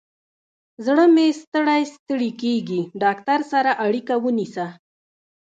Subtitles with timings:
[0.85, 4.67] زړه مې ستړی ستړي کیږي، ډاکتر سره اړیکه ونیسه